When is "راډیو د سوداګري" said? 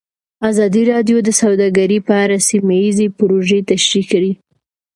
0.91-1.99